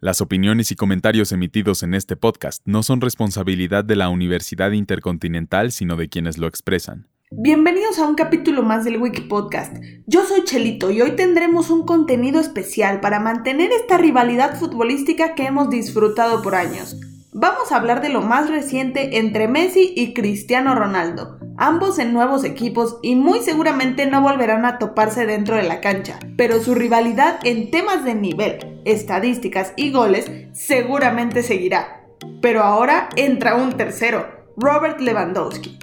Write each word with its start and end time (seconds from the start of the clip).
Las 0.00 0.20
opiniones 0.20 0.70
y 0.70 0.76
comentarios 0.76 1.32
emitidos 1.32 1.82
en 1.82 1.92
este 1.92 2.14
podcast 2.14 2.62
no 2.64 2.84
son 2.84 3.00
responsabilidad 3.00 3.82
de 3.82 3.96
la 3.96 4.10
Universidad 4.10 4.70
Intercontinental, 4.70 5.72
sino 5.72 5.96
de 5.96 6.08
quienes 6.08 6.38
lo 6.38 6.46
expresan. 6.46 7.08
Bienvenidos 7.32 7.98
a 7.98 8.06
un 8.06 8.14
capítulo 8.14 8.62
más 8.62 8.84
del 8.84 8.98
Wiki 8.98 9.22
Podcast. 9.22 9.76
Yo 10.06 10.24
soy 10.24 10.44
Chelito 10.44 10.92
y 10.92 11.02
hoy 11.02 11.16
tendremos 11.16 11.70
un 11.70 11.84
contenido 11.84 12.38
especial 12.38 13.00
para 13.00 13.18
mantener 13.18 13.72
esta 13.72 13.98
rivalidad 13.98 14.56
futbolística 14.56 15.34
que 15.34 15.46
hemos 15.46 15.68
disfrutado 15.68 16.42
por 16.42 16.54
años. 16.54 16.96
Vamos 17.32 17.72
a 17.72 17.76
hablar 17.76 18.00
de 18.00 18.08
lo 18.08 18.22
más 18.22 18.48
reciente 18.48 19.18
entre 19.18 19.48
Messi 19.48 19.94
y 19.96 20.14
Cristiano 20.14 20.76
Ronaldo, 20.76 21.37
ambos 21.58 21.98
en 21.98 22.12
nuevos 22.14 22.44
equipos 22.44 22.98
y 23.02 23.16
muy 23.16 23.40
seguramente 23.40 24.06
no 24.06 24.22
volverán 24.22 24.64
a 24.64 24.78
toparse 24.78 25.26
dentro 25.26 25.56
de 25.56 25.64
la 25.64 25.80
cancha, 25.80 26.18
pero 26.36 26.60
su 26.60 26.74
rivalidad 26.74 27.40
en 27.42 27.70
temas 27.70 28.04
de 28.04 28.14
nivel, 28.14 28.80
estadísticas 28.84 29.72
y 29.76 29.90
goles 29.92 30.30
seguramente 30.52 31.42
seguirá. 31.42 32.06
Pero 32.40 32.62
ahora 32.62 33.08
entra 33.16 33.56
un 33.56 33.76
tercero, 33.76 34.26
Robert 34.56 35.00
Lewandowski. 35.00 35.78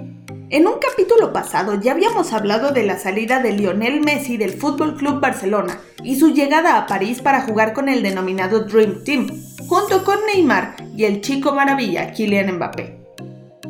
En 0.49 0.67
un 0.67 0.75
capítulo 0.80 1.33
pasado 1.33 1.81
ya 1.81 1.91
habíamos 1.91 2.31
hablado 2.31 2.71
de 2.71 2.83
la 2.83 2.97
salida 2.97 3.41
de 3.41 3.52
Lionel 3.52 4.02
Messi 4.02 4.38
del 4.38 4.53
Fútbol 4.53 4.95
Club 4.95 5.19
Barcelona 5.19 5.80
y 6.03 6.17
su 6.17 6.33
llegada 6.33 6.77
a 6.77 6.85
París 6.85 7.21
para 7.21 7.41
jugar 7.41 7.73
con 7.73 7.89
el 7.89 8.03
denominado 8.03 8.61
Dream 8.61 9.03
Team, 9.03 9.27
junto 9.67 10.03
con 10.03 10.19
Neymar 10.27 10.75
y 10.95 11.05
el 11.05 11.21
chico 11.21 11.52
maravilla 11.52 12.11
Kylian 12.11 12.55
Mbappé. 12.55 13.05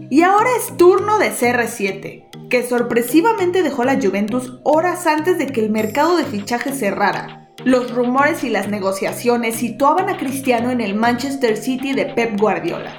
Y 0.09 0.21
ahora 0.21 0.49
es 0.59 0.77
turno 0.77 1.17
de 1.17 1.31
CR7, 1.31 2.49
que 2.49 2.67
sorpresivamente 2.67 3.63
dejó 3.63 3.83
la 3.83 3.99
Juventus 3.99 4.59
horas 4.63 5.07
antes 5.07 5.39
de 5.39 5.47
que 5.47 5.61
el 5.61 5.71
mercado 5.71 6.15
de 6.15 6.25
fichajes 6.25 6.77
cerrara. 6.77 7.49
Los 7.63 7.91
rumores 7.91 8.43
y 8.43 8.49
las 8.49 8.67
negociaciones 8.67 9.55
situaban 9.55 10.09
a 10.09 10.17
Cristiano 10.17 10.69
en 10.69 10.79
el 10.79 10.93
Manchester 10.93 11.57
City 11.57 11.93
de 11.93 12.05
Pep 12.05 12.39
Guardiola. 12.39 12.95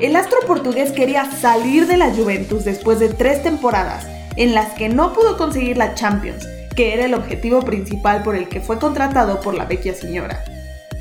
El 0.00 0.16
astro 0.16 0.38
portugués 0.48 0.90
quería 0.90 1.30
salir 1.30 1.86
de 1.86 1.96
la 1.96 2.10
Juventus 2.10 2.64
después 2.64 2.98
de 2.98 3.10
tres 3.10 3.42
temporadas 3.44 4.08
en 4.34 4.54
las 4.54 4.72
que 4.72 4.88
no 4.88 5.12
pudo 5.12 5.36
conseguir 5.36 5.76
la 5.76 5.94
Champions, 5.94 6.44
que 6.74 6.92
era 6.92 7.04
el 7.04 7.14
objetivo 7.14 7.62
principal 7.62 8.24
por 8.24 8.34
el 8.34 8.48
que 8.48 8.60
fue 8.60 8.80
contratado 8.80 9.40
por 9.40 9.54
la 9.54 9.64
vecchia 9.64 9.94
señora. 9.94 10.42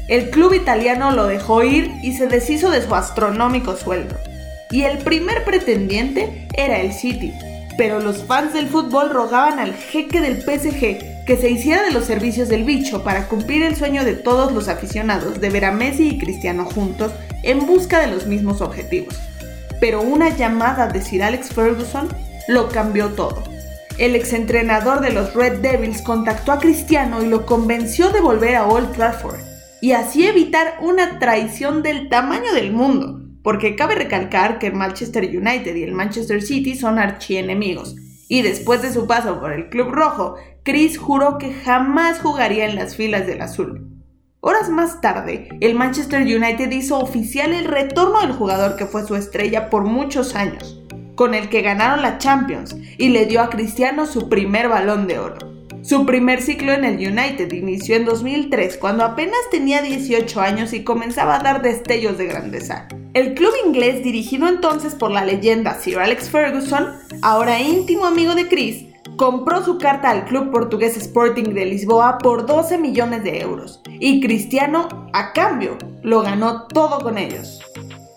El 0.07 0.29
club 0.29 0.53
italiano 0.53 1.11
lo 1.11 1.25
dejó 1.25 1.63
ir 1.63 1.91
y 2.03 2.13
se 2.13 2.27
deshizo 2.27 2.69
de 2.69 2.81
su 2.81 2.93
astronómico 2.93 3.75
sueldo 3.75 4.15
y 4.71 4.83
el 4.83 4.97
primer 4.99 5.43
pretendiente 5.43 6.47
era 6.53 6.79
el 6.79 6.93
City. 6.93 7.33
Pero 7.77 7.99
los 7.99 8.23
fans 8.23 8.53
del 8.53 8.67
fútbol 8.67 9.11
rogaban 9.11 9.59
al 9.59 9.73
jeque 9.73 10.19
del 10.19 10.41
PSG 10.41 11.25
que 11.25 11.37
se 11.37 11.49
hiciera 11.49 11.83
de 11.83 11.91
los 11.91 12.05
servicios 12.05 12.49
del 12.49 12.63
bicho 12.63 13.03
para 13.03 13.27
cumplir 13.27 13.63
el 13.63 13.75
sueño 13.75 14.03
de 14.03 14.15
todos 14.15 14.51
los 14.51 14.67
aficionados 14.67 15.39
de 15.39 15.49
ver 15.49 15.65
a 15.65 15.71
Messi 15.71 16.09
y 16.09 16.17
Cristiano 16.17 16.65
juntos 16.65 17.11
en 17.43 17.65
busca 17.65 17.99
de 17.99 18.07
los 18.07 18.25
mismos 18.25 18.61
objetivos. 18.61 19.15
Pero 19.79 20.01
una 20.01 20.35
llamada 20.35 20.87
de 20.87 21.01
Sir 21.01 21.23
Alex 21.23 21.49
Ferguson 21.49 22.07
lo 22.47 22.69
cambió 22.69 23.09
todo. 23.09 23.43
El 23.97 24.15
exentrenador 24.15 25.01
de 25.01 25.11
los 25.11 25.33
Red 25.33 25.59
Devils 25.59 26.01
contactó 26.01 26.51
a 26.51 26.59
Cristiano 26.59 27.23
y 27.23 27.27
lo 27.27 27.45
convenció 27.45 28.09
de 28.09 28.21
volver 28.21 28.55
a 28.55 28.65
Old 28.65 28.93
Trafford 28.93 29.39
y 29.81 29.91
así 29.91 30.25
evitar 30.25 30.77
una 30.81 31.19
traición 31.19 31.83
del 31.83 32.09
tamaño 32.09 32.53
del 32.53 32.71
mundo 32.71 33.26
porque 33.47 33.77
cabe 33.77 33.95
recalcar 33.95 34.59
que 34.59 34.67
el 34.67 34.73
Manchester 34.73 35.23
United 35.23 35.73
y 35.73 35.83
el 35.83 35.93
Manchester 35.93 36.41
City 36.41 36.75
son 36.75 36.99
archienemigos. 36.99 37.95
Y 38.27 38.41
después 38.41 38.81
de 38.81 38.91
su 38.91 39.07
paso 39.07 39.39
por 39.39 39.53
el 39.53 39.69
Club 39.69 39.87
Rojo, 39.87 40.35
Chris 40.63 40.97
juró 40.97 41.37
que 41.37 41.53
jamás 41.53 42.19
jugaría 42.19 42.65
en 42.65 42.75
las 42.75 42.97
filas 42.97 43.25
del 43.25 43.41
azul. 43.41 43.87
Horas 44.41 44.69
más 44.69 44.99
tarde, 44.99 45.47
el 45.61 45.75
Manchester 45.75 46.23
United 46.23 46.69
hizo 46.71 46.99
oficial 46.99 47.53
el 47.53 47.63
retorno 47.63 48.19
del 48.19 48.33
jugador 48.33 48.75
que 48.75 48.85
fue 48.85 49.07
su 49.07 49.15
estrella 49.15 49.69
por 49.69 49.85
muchos 49.85 50.35
años, 50.35 50.83
con 51.15 51.33
el 51.33 51.47
que 51.47 51.61
ganaron 51.61 52.01
la 52.01 52.17
Champions 52.17 52.75
y 52.97 53.07
le 53.07 53.27
dio 53.27 53.41
a 53.41 53.49
Cristiano 53.49 54.07
su 54.07 54.27
primer 54.27 54.67
balón 54.67 55.07
de 55.07 55.19
oro. 55.19 55.56
Su 55.87 56.05
primer 56.05 56.41
ciclo 56.41 56.73
en 56.73 56.83
el 56.83 56.95
United 56.95 57.49
inició 57.53 57.95
en 57.95 58.03
2003, 58.03 58.75
cuando 58.75 59.05
apenas 59.05 59.39
tenía 59.51 59.81
18 59.81 60.41
años 60.41 60.73
y 60.73 60.83
comenzaba 60.83 61.37
a 61.37 61.43
dar 61.43 61.61
destellos 61.61 62.17
de 62.17 62.25
grandeza. 62.25 62.89
El 63.13 63.35
club 63.35 63.53
inglés, 63.65 64.03
dirigido 64.03 64.49
entonces 64.49 64.95
por 64.95 65.11
la 65.11 65.23
leyenda 65.23 65.75
Sir 65.75 65.99
Alex 65.99 66.29
Ferguson, 66.29 66.87
ahora 67.21 67.61
íntimo 67.61 68.05
amigo 68.05 68.35
de 68.35 68.49
Chris, 68.49 68.83
compró 69.15 69.63
su 69.63 69.77
carta 69.77 70.09
al 70.09 70.25
club 70.25 70.51
portugués 70.51 70.97
Sporting 70.97 71.53
de 71.53 71.63
Lisboa 71.63 72.17
por 72.17 72.45
12 72.45 72.77
millones 72.79 73.23
de 73.23 73.39
euros 73.39 73.79
y 73.87 74.19
Cristiano, 74.19 75.09
a 75.13 75.31
cambio, 75.31 75.77
lo 76.01 76.21
ganó 76.21 76.67
todo 76.67 76.99
con 76.99 77.17
ellos. 77.17 77.61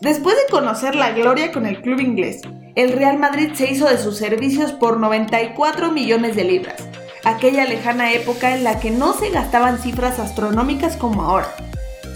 Después 0.01 0.35
de 0.35 0.51
conocer 0.51 0.97
la 0.97 1.13
gloria 1.13 1.53
con 1.53 1.67
el 1.67 1.81
club 1.83 2.01
inglés, 2.01 2.43
el 2.75 2.91
Real 2.91 3.21
Madrid 3.21 3.51
se 3.55 3.71
hizo 3.71 3.89
de 3.89 3.99
sus 3.99 4.17
servicios 4.17 4.73
por 4.73 4.99
94 4.99 5.93
millones 5.93 6.35
de 6.35 6.43
libras 6.43 6.85
aquella 7.25 7.65
lejana 7.65 8.13
época 8.13 8.55
en 8.55 8.65
la 8.65 8.81
que 8.81 8.91
no 8.91 9.13
se 9.15 9.31
gastaban 9.31 9.79
cifras 9.79 10.19
astronómicas 10.19 10.97
como 10.97 11.23
ahora. 11.23 11.55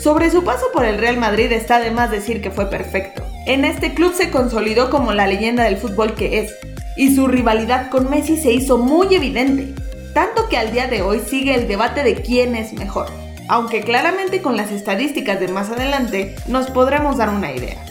Sobre 0.01 0.31
su 0.31 0.45
paso 0.45 0.67
por 0.73 0.85
el 0.85 0.99
Real 0.99 1.17
Madrid 1.17 1.51
está 1.53 1.81
de 1.81 1.91
más 1.91 2.11
decir 2.11 2.43
que 2.43 2.51
fue 2.51 2.69
perfecto. 2.69 3.25
En 3.47 3.65
este 3.65 3.95
club 3.95 4.15
se 4.15 4.31
consolidó 4.31 4.91
como 4.91 5.13
la 5.13 5.27
leyenda 5.27 5.65
del 5.65 5.77
fútbol 5.77 6.15
que 6.15 6.41
es, 6.41 6.55
y 6.97 7.15
su 7.15 7.27
rivalidad 7.27 7.91
con 7.91 8.09
Messi 8.09 8.37
se 8.37 8.53
hizo 8.53 8.79
muy 8.79 9.15
evidente, 9.15 9.75
tanto 10.13 10.49
que 10.49 10.57
al 10.57 10.73
día 10.73 10.87
de 10.87 11.03
hoy 11.03 11.21
sigue 11.21 11.55
el 11.55 11.69
debate 11.69 12.05
de 12.05 12.15
quién 12.17 12.55
es 12.55 12.73
mejor, 12.73 13.09
aunque 13.49 13.81
claramente 13.81 14.43
con 14.43 14.57
las 14.57 14.71
estadísticas 14.71 15.41
de 15.41 15.49
más 15.49 15.71
adelante 15.71 16.35
nos 16.47 16.71
podremos 16.71 17.17
dar 17.17 17.31
una 17.31 17.53
idea. 17.53 17.83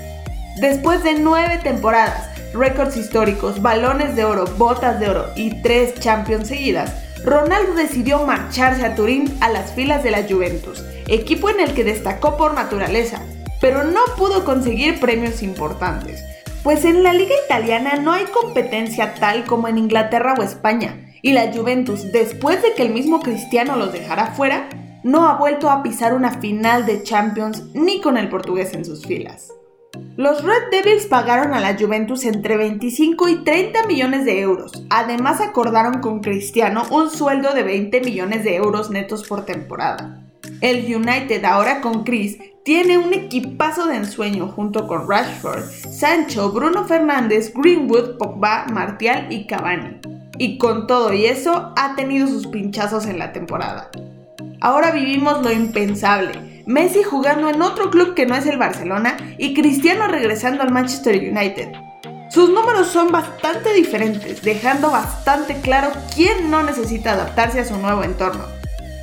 Después 0.60 1.04
de 1.04 1.16
nueve 1.16 1.60
temporadas, 1.62 2.30
récords 2.54 2.98
históricos, 2.98 3.62
balones 3.62 4.16
de 4.16 4.26
oro, 4.26 4.46
botas 4.58 5.00
de 5.00 5.10
oro 5.10 5.28
y 5.36 5.62
tres 5.62 6.00
Champions 6.00 6.48
seguidas, 6.48 6.94
Ronaldo 7.24 7.74
decidió 7.74 8.26
marcharse 8.26 8.86
a 8.86 8.96
Turín 8.96 9.34
a 9.40 9.50
las 9.50 9.74
filas 9.74 10.04
de 10.04 10.12
la 10.12 10.24
Juventus, 10.24 10.84
equipo 11.08 11.50
en 11.50 11.60
el 11.60 11.74
que 11.74 11.84
destacó 11.84 12.38
por 12.38 12.54
naturaleza, 12.54 13.22
pero 13.62 13.84
no 13.84 14.02
pudo 14.18 14.44
conseguir 14.44 15.00
premios 15.00 15.42
importantes, 15.42 16.24
pues 16.64 16.84
en 16.86 17.04
la 17.04 17.14
liga 17.14 17.34
italiana 17.46 17.96
no 17.96 18.12
hay 18.12 18.26
competencia 18.26 19.16
tal 19.16 19.46
como 19.46 19.68
en 19.68 19.78
Inglaterra 19.78 20.36
o 20.38 20.44
España, 20.44 21.12
y 21.22 21.32
la 21.32 21.54
Juventus, 21.54 22.12
después 22.12 22.62
de 22.62 22.74
que 22.74 22.84
el 22.84 22.94
mismo 22.94 23.22
Cristiano 23.22 23.78
los 23.78 23.94
dejara 23.94 24.28
fuera, 24.34 24.68
no 25.04 25.28
ha 25.28 25.38
vuelto 25.38 25.70
a 25.70 25.82
pisar 25.82 26.14
una 26.14 26.40
final 26.40 26.86
de 26.86 27.04
Champions 27.04 27.64
ni 27.74 28.02
con 28.02 28.18
el 28.18 28.30
portugués 28.30 28.74
en 28.74 28.84
sus 28.84 29.06
filas. 29.06 29.54
Los 30.16 30.44
Red 30.44 30.70
Devils 30.72 31.08
pagaron 31.08 31.56
a 31.56 31.60
la 31.60 31.76
Juventus 31.76 32.24
entre 32.26 32.56
25 32.56 33.30
y 33.30 33.44
30 33.44 33.88
millones 33.88 34.26
de 34.26 34.42
euros. 34.42 34.72
Además 34.92 35.42
acordaron 35.42 36.02
con 36.02 36.20
Cristiano 36.20 36.84
un 36.92 37.10
sueldo 37.10 37.54
de 37.56 37.64
20 37.64 38.02
millones 38.02 38.44
de 38.44 38.56
euros 38.56 38.92
netos 38.92 39.28
por 39.28 39.44
temporada. 39.46 40.22
El 40.62 40.86
United 40.86 41.44
ahora 41.46 41.82
con 41.82 42.04
Chris 42.04 42.38
tiene 42.64 43.00
un 43.00 43.12
equipazo 43.12 43.88
de 43.88 43.96
ensueño 43.96 44.48
junto 44.48 44.88
con 44.88 45.10
Rashford, 45.10 45.64
Sancho, 45.64 46.52
Bruno 46.52 46.86
Fernández, 46.86 47.52
Greenwood, 47.54 48.18
Pogba, 48.18 48.68
Martial 48.72 49.28
y 49.32 49.48
Cavani. 49.48 50.00
Y 50.38 50.60
con 50.60 50.86
todo 50.86 51.12
y 51.12 51.26
eso 51.26 51.74
ha 51.76 51.96
tenido 51.96 52.28
sus 52.28 52.46
pinchazos 52.46 53.08
en 53.08 53.18
la 53.18 53.34
temporada. 53.34 53.90
Ahora 54.62 54.92
vivimos 54.92 55.42
lo 55.42 55.52
impensable 55.52 56.53
Messi 56.66 57.04
jugando 57.04 57.50
en 57.50 57.62
otro 57.62 57.90
club 57.90 58.14
que 58.14 58.26
no 58.26 58.36
es 58.36 58.46
el 58.46 58.58
Barcelona 58.58 59.18
y 59.38 59.54
Cristiano 59.54 60.08
regresando 60.08 60.64
al 60.64 60.72
Manchester 60.72 61.16
United. 61.18 61.74
Sus 62.30 62.50
números 62.50 62.88
son 62.88 63.12
bastante 63.12 63.74
diferentes, 63.74 64.42
dejando 64.42 64.90
bastante 64.90 65.56
claro 65.58 65.92
quién 66.16 66.50
no 66.50 66.64
necesita 66.64 67.12
adaptarse 67.14 67.60
a 67.60 67.66
su 67.66 67.78
nuevo 67.78 68.04
entorno. 68.04 68.46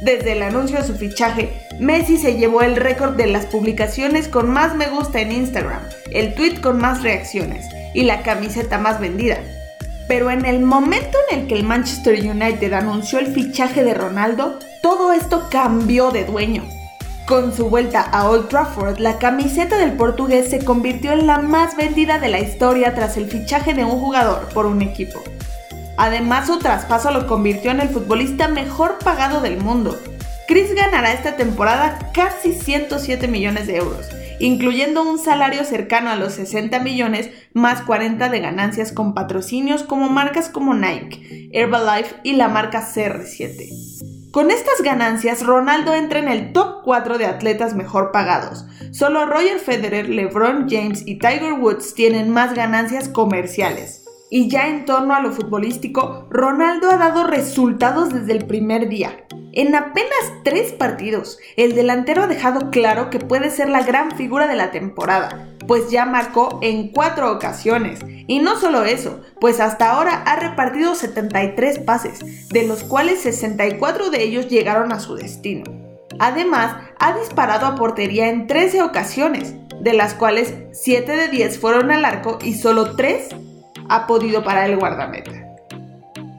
Desde 0.02 0.32
el 0.32 0.42
anuncio 0.42 0.78
de 0.78 0.84
su 0.84 0.94
fichaje, 0.94 1.52
Messi 1.78 2.16
se 2.16 2.38
llevó 2.38 2.62
el 2.62 2.76
récord 2.76 3.14
de 3.16 3.26
las 3.26 3.44
publicaciones 3.44 4.28
con 4.28 4.48
más 4.48 4.74
me 4.74 4.88
gusta 4.88 5.20
en 5.20 5.30
Instagram, 5.30 5.82
el 6.10 6.34
tweet 6.34 6.62
con 6.62 6.78
más 6.78 7.02
reacciones 7.02 7.66
y 7.92 8.04
la 8.04 8.22
camiseta 8.22 8.78
más 8.78 8.98
vendida. 8.98 9.38
Pero 10.08 10.30
en 10.30 10.46
el 10.46 10.60
momento 10.60 11.18
en 11.30 11.40
el 11.40 11.46
que 11.46 11.54
el 11.54 11.64
Manchester 11.64 12.18
United 12.18 12.72
anunció 12.72 13.18
el 13.18 13.26
fichaje 13.26 13.84
de 13.84 13.92
Ronaldo, 13.92 14.58
todo 14.82 15.12
esto 15.12 15.48
cambió 15.50 16.10
de 16.10 16.24
dueño. 16.24 16.79
Con 17.30 17.54
su 17.56 17.70
vuelta 17.70 18.00
a 18.00 18.28
Old 18.28 18.48
Trafford, 18.48 18.98
la 18.98 19.20
camiseta 19.20 19.78
del 19.78 19.92
portugués 19.92 20.50
se 20.50 20.64
convirtió 20.64 21.12
en 21.12 21.28
la 21.28 21.38
más 21.38 21.76
vendida 21.76 22.18
de 22.18 22.26
la 22.26 22.40
historia 22.40 22.92
tras 22.96 23.16
el 23.16 23.30
fichaje 23.30 23.72
de 23.72 23.84
un 23.84 24.00
jugador 24.00 24.48
por 24.52 24.66
un 24.66 24.82
equipo. 24.82 25.22
Además, 25.96 26.48
su 26.48 26.58
traspaso 26.58 27.12
lo 27.12 27.28
convirtió 27.28 27.70
en 27.70 27.78
el 27.78 27.88
futbolista 27.88 28.48
mejor 28.48 28.98
pagado 28.98 29.40
del 29.40 29.58
mundo. 29.58 29.96
Chris 30.48 30.74
ganará 30.74 31.12
esta 31.12 31.36
temporada 31.36 32.10
casi 32.12 32.52
107 32.52 33.28
millones 33.28 33.68
de 33.68 33.76
euros, 33.76 34.08
incluyendo 34.40 35.08
un 35.08 35.20
salario 35.20 35.62
cercano 35.62 36.10
a 36.10 36.16
los 36.16 36.32
60 36.32 36.80
millones 36.80 37.30
más 37.54 37.82
40 37.82 38.28
de 38.28 38.40
ganancias 38.40 38.90
con 38.90 39.14
patrocinios 39.14 39.84
como 39.84 40.08
marcas 40.08 40.48
como 40.48 40.74
Nike, 40.74 41.48
Herbalife 41.52 42.16
y 42.24 42.32
la 42.32 42.48
marca 42.48 42.84
CR7. 42.84 44.09
Con 44.30 44.52
estas 44.52 44.80
ganancias, 44.82 45.44
Ronaldo 45.44 45.92
entra 45.92 46.20
en 46.20 46.28
el 46.28 46.52
top 46.52 46.82
4 46.84 47.18
de 47.18 47.26
atletas 47.26 47.74
mejor 47.74 48.12
pagados. 48.12 48.64
Solo 48.92 49.26
Roger 49.26 49.58
Federer, 49.58 50.08
LeBron 50.08 50.68
James 50.70 51.02
y 51.04 51.18
Tiger 51.18 51.54
Woods 51.54 51.94
tienen 51.94 52.30
más 52.30 52.54
ganancias 52.54 53.08
comerciales. 53.08 54.04
Y 54.30 54.48
ya 54.48 54.68
en 54.68 54.84
torno 54.84 55.14
a 55.14 55.20
lo 55.20 55.32
futbolístico, 55.32 56.28
Ronaldo 56.30 56.90
ha 56.92 56.96
dado 56.96 57.24
resultados 57.24 58.14
desde 58.14 58.30
el 58.30 58.46
primer 58.46 58.88
día. 58.88 59.26
En 59.52 59.74
apenas 59.74 60.32
tres 60.44 60.70
partidos, 60.70 61.40
el 61.56 61.74
delantero 61.74 62.22
ha 62.22 62.28
dejado 62.28 62.70
claro 62.70 63.10
que 63.10 63.18
puede 63.18 63.50
ser 63.50 63.68
la 63.68 63.82
gran 63.82 64.12
figura 64.12 64.46
de 64.46 64.54
la 64.54 64.70
temporada, 64.70 65.48
pues 65.70 65.88
ya 65.88 66.04
marcó 66.04 66.58
en 66.62 66.88
cuatro 66.88 67.30
ocasiones. 67.30 68.00
Y 68.26 68.40
no 68.40 68.58
solo 68.58 68.82
eso, 68.82 69.20
pues 69.40 69.60
hasta 69.60 69.92
ahora 69.92 70.24
ha 70.26 70.34
repartido 70.34 70.96
73 70.96 71.78
pases, 71.78 72.48
de 72.48 72.66
los 72.66 72.82
cuales 72.82 73.20
64 73.20 74.10
de 74.10 74.20
ellos 74.20 74.48
llegaron 74.48 74.92
a 74.92 74.98
su 74.98 75.14
destino. 75.14 75.62
Además, 76.18 76.74
ha 76.98 77.16
disparado 77.16 77.66
a 77.66 77.76
portería 77.76 78.30
en 78.30 78.48
13 78.48 78.82
ocasiones, 78.82 79.54
de 79.80 79.92
las 79.92 80.14
cuales 80.14 80.54
7 80.72 81.14
de 81.14 81.28
10 81.28 81.60
fueron 81.60 81.92
al 81.92 82.04
arco 82.04 82.40
y 82.42 82.54
solo 82.54 82.96
3 82.96 83.28
ha 83.88 84.08
podido 84.08 84.42
parar 84.42 84.70
el 84.70 84.76
guardameta. 84.76 85.54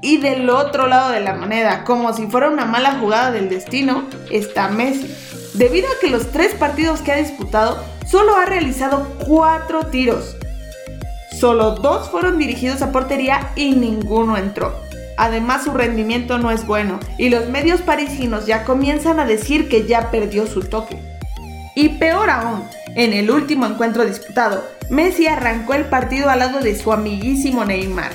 Y 0.02 0.18
del 0.18 0.50
otro 0.50 0.88
lado 0.88 1.10
de 1.10 1.22
la 1.22 1.36
moneda, 1.36 1.86
como 1.86 2.12
si 2.12 2.28
fuera 2.28 2.50
una 2.50 2.66
mala 2.66 3.00
jugada 3.00 3.32
del 3.32 3.48
destino, 3.48 4.04
está 4.30 4.68
Messi. 4.68 5.10
Debido 5.54 5.88
a 5.88 6.02
que 6.02 6.10
los 6.10 6.34
tres 6.34 6.54
partidos 6.54 7.00
que 7.00 7.14
ha 7.14 7.16
disputado, 7.16 7.82
solo 8.12 8.36
ha 8.36 8.46
realizado 8.46 9.08
cuatro 9.26 9.86
tiros. 9.86 10.36
Solo 11.40 11.72
dos 11.72 12.10
fueron 12.10 12.38
dirigidos 12.38 12.82
a 12.82 12.92
portería 12.92 13.52
y 13.56 13.72
ninguno 13.72 14.36
entró. 14.36 14.76
Además 15.18 15.64
su 15.64 15.72
rendimiento 15.72 16.38
no 16.38 16.52
es 16.52 16.68
bueno 16.68 17.00
y 17.18 17.30
los 17.30 17.48
medios 17.48 17.82
parisinos 17.82 18.46
ya 18.46 18.66
comienzan 18.66 19.22
a 19.22 19.26
decir 19.26 19.70
que 19.70 19.88
ya 19.88 20.12
perdió 20.12 20.46
su 20.46 20.62
toque. 20.62 20.98
Y 21.74 21.90
peor 21.90 22.30
aún, 22.30 22.64
en 22.96 23.14
el 23.14 23.32
último 23.32 23.66
encuentro 23.66 24.06
disputado, 24.06 24.62
Messi 24.90 25.28
arrancó 25.28 25.74
el 25.74 25.86
partido 25.86 26.30
al 26.30 26.40
lado 26.40 26.60
de 26.60 26.78
su 26.78 26.92
amiguísimo 26.92 27.64
Neymar, 27.64 28.12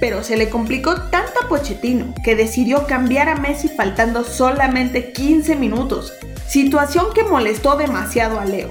pero 0.00 0.24
se 0.24 0.36
le 0.36 0.50
complicó 0.50 1.02
tanto 1.02 1.32
a 1.44 1.48
Pochettino 1.48 2.12
que 2.24 2.34
decidió 2.34 2.88
cambiar 2.88 3.28
a 3.28 3.36
Messi 3.36 3.68
faltando 3.68 4.24
solamente 4.24 5.12
15 5.12 5.54
minutos, 5.54 6.14
situación 6.48 7.06
que 7.14 7.22
molestó 7.22 7.76
demasiado 7.76 8.40
a 8.40 8.44
Leo, 8.44 8.70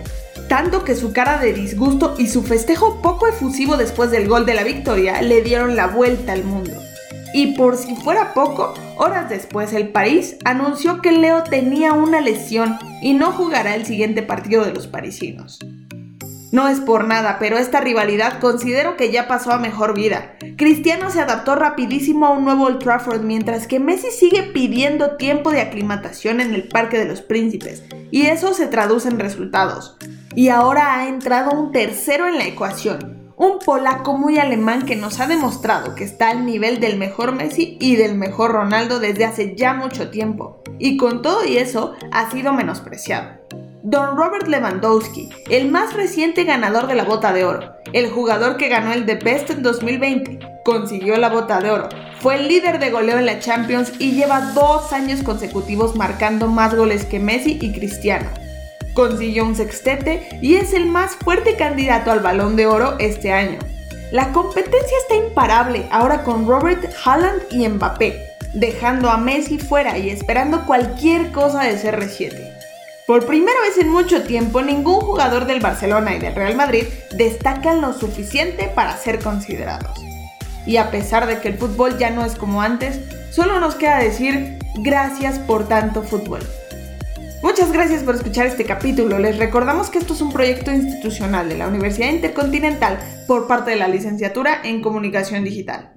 que 0.85 0.95
su 0.95 1.11
cara 1.11 1.37
de 1.37 1.51
disgusto 1.51 2.15
y 2.17 2.27
su 2.27 2.41
festejo 2.41 3.01
poco 3.01 3.27
efusivo 3.27 3.75
después 3.75 4.09
del 4.09 4.29
gol 4.29 4.45
de 4.45 4.53
la 4.53 4.63
victoria 4.63 5.21
le 5.21 5.41
dieron 5.41 5.75
la 5.75 5.87
vuelta 5.87 6.31
al 6.31 6.45
mundo. 6.45 6.71
Y 7.33 7.57
por 7.57 7.75
si 7.75 7.93
fuera 7.97 8.33
poco, 8.33 8.73
horas 8.95 9.29
después 9.29 9.73
el 9.73 9.89
París 9.89 10.37
anunció 10.45 11.01
que 11.01 11.11
Leo 11.11 11.43
tenía 11.43 11.91
una 11.91 12.21
lesión 12.21 12.77
y 13.01 13.15
no 13.15 13.33
jugará 13.33 13.75
el 13.75 13.85
siguiente 13.85 14.23
partido 14.23 14.63
de 14.63 14.71
los 14.71 14.87
parisinos. 14.87 15.59
No 16.53 16.69
es 16.69 16.79
por 16.79 17.05
nada, 17.05 17.35
pero 17.37 17.57
esta 17.57 17.81
rivalidad 17.81 18.39
considero 18.39 18.95
que 18.95 19.11
ya 19.11 19.27
pasó 19.27 19.51
a 19.51 19.57
mejor 19.57 19.93
vida. 19.93 20.37
Cristiano 20.55 21.09
se 21.09 21.19
adaptó 21.19 21.55
rapidísimo 21.55 22.27
a 22.27 22.31
un 22.31 22.45
nuevo 22.45 22.63
Old 22.63 22.79
Trafford, 22.79 23.23
mientras 23.23 23.67
que 23.67 23.81
Messi 23.81 24.09
sigue 24.09 24.43
pidiendo 24.53 25.17
tiempo 25.17 25.51
de 25.51 25.59
aclimatación 25.59 26.39
en 26.39 26.53
el 26.53 26.69
Parque 26.69 26.97
de 26.97 27.09
los 27.09 27.21
Príncipes, 27.21 27.83
y 28.09 28.27
eso 28.27 28.53
se 28.53 28.67
traduce 28.67 29.09
en 29.09 29.19
resultados. 29.19 29.97
Y 30.37 30.49
ahora 30.49 30.99
ha 30.99 31.07
entrado 31.07 31.51
un 31.51 31.71
tercero 31.71 32.27
en 32.27 32.37
la 32.37 32.45
ecuación, 32.45 33.31
un 33.37 33.59
polaco 33.59 34.17
muy 34.17 34.37
alemán 34.37 34.85
que 34.85 34.97
nos 34.97 35.21
ha 35.21 35.27
demostrado 35.27 35.95
que 35.95 36.03
está 36.03 36.29
al 36.29 36.45
nivel 36.45 36.81
del 36.81 36.97
mejor 36.97 37.31
Messi 37.31 37.77
y 37.79 37.95
del 37.95 38.15
mejor 38.15 38.51
Ronaldo 38.51 38.99
desde 38.99 39.23
hace 39.23 39.55
ya 39.55 39.73
mucho 39.73 40.09
tiempo, 40.09 40.61
y 40.77 40.97
con 40.97 41.21
todo 41.21 41.45
y 41.45 41.55
eso 41.55 41.93
ha 42.11 42.29
sido 42.31 42.51
menospreciado. 42.51 43.29
Don 43.81 44.17
Robert 44.17 44.47
Lewandowski, 44.47 45.29
el 45.49 45.71
más 45.71 45.93
reciente 45.93 46.43
ganador 46.43 46.87
de 46.87 46.95
la 46.95 47.05
bota 47.05 47.31
de 47.31 47.45
oro, 47.45 47.71
el 47.93 48.09
jugador 48.09 48.57
que 48.57 48.67
ganó 48.67 48.91
el 48.91 49.05
The 49.05 49.15
Best 49.15 49.51
en 49.51 49.63
2020, 49.63 50.39
consiguió 50.65 51.15
la 51.15 51.29
bota 51.29 51.61
de 51.61 51.71
oro, 51.71 51.87
fue 52.19 52.35
el 52.35 52.49
líder 52.49 52.79
de 52.79 52.91
goleo 52.91 53.19
en 53.19 53.25
la 53.25 53.39
Champions 53.39 53.93
y 53.99 54.11
lleva 54.11 54.51
dos 54.53 54.91
años 54.91 55.23
consecutivos 55.23 55.95
marcando 55.95 56.47
más 56.47 56.75
goles 56.75 57.05
que 57.05 57.19
Messi 57.19 57.57
y 57.61 57.71
Cristiano 57.71 58.27
consiguió 58.95 59.45
un 59.45 59.55
sextete 59.55 60.27
y 60.41 60.55
es 60.55 60.73
el 60.73 60.87
más 60.87 61.15
fuerte 61.15 61.55
candidato 61.55 62.11
al 62.11 62.21
balón 62.21 62.55
de 62.55 62.65
oro 62.65 62.95
este 62.97 63.31
año. 63.31 63.59
La 64.11 64.31
competencia 64.31 64.97
está 65.03 65.15
imparable 65.15 65.85
ahora 65.91 66.23
con 66.23 66.47
Robert 66.47 66.91
Haaland 67.03 67.43
y 67.51 67.67
Mbappé, 67.67 68.19
dejando 68.53 69.09
a 69.09 69.17
Messi 69.17 69.59
fuera 69.59 69.97
y 69.97 70.09
esperando 70.09 70.65
cualquier 70.65 71.31
cosa 71.31 71.63
de 71.63 71.77
CR7. 71.77 72.55
Por 73.05 73.27
primera 73.27 73.59
vez 73.61 73.77
en 73.77 73.89
mucho 73.89 74.23
tiempo, 74.23 74.61
ningún 74.61 75.01
jugador 75.01 75.45
del 75.45 75.59
Barcelona 75.59 76.15
y 76.15 76.19
del 76.19 76.33
Real 76.33 76.55
Madrid 76.55 76.85
destacan 77.11 77.81
lo 77.81 77.93
suficiente 77.93 78.71
para 78.73 78.97
ser 78.97 79.19
considerados. 79.19 79.99
Y 80.65 80.77
a 80.77 80.89
pesar 80.89 81.27
de 81.27 81.39
que 81.39 81.49
el 81.49 81.57
fútbol 81.57 81.99
ya 81.99 82.09
no 82.09 82.25
es 82.25 82.33
como 82.33 82.63
antes, 82.63 82.99
solo 83.31 83.59
nos 83.59 83.75
queda 83.75 83.99
decir 83.99 84.57
gracias 84.77 85.37
por 85.37 85.67
tanto 85.67 86.01
fútbol. 86.01 86.41
Muchas 87.55 87.71
gracias 87.71 88.03
por 88.03 88.15
escuchar 88.15 88.47
este 88.47 88.65
capítulo. 88.65 89.17
Les 89.17 89.37
recordamos 89.37 89.89
que 89.89 89.97
esto 89.97 90.13
es 90.13 90.19
un 90.19 90.33
proyecto 90.33 90.73
institucional 90.73 91.47
de 91.47 91.57
la 91.57 91.69
Universidad 91.69 92.09
Intercontinental 92.09 92.99
por 93.27 93.47
parte 93.47 93.71
de 93.71 93.77
la 93.77 93.87
licenciatura 93.87 94.59
en 94.61 94.81
Comunicación 94.81 95.45
Digital. 95.45 95.94